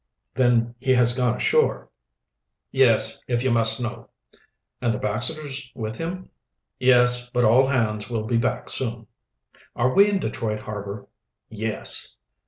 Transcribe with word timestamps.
"Then 0.33 0.73
he 0.79 0.95
has 0.95 1.15
gone 1.15 1.35
ashore?" 1.35 1.87
"Yes, 2.71 3.21
if 3.27 3.43
you 3.43 3.51
must 3.51 3.79
know." 3.79 4.09
"And 4.81 4.91
the 4.91 4.97
Baxters 4.97 5.71
with 5.75 5.97
him." 5.97 6.31
"Yes, 6.79 7.29
but 7.29 7.43
all 7.45 7.67
hands 7.67 8.09
will 8.09 8.23
be 8.23 8.37
back 8.37 8.67
soon." 8.67 9.05
"Are 9.75 9.93
we 9.93 10.09
in 10.09 10.17
Detroit 10.17 10.63
harbor?" 10.63 11.05
"Yes." 11.49 12.15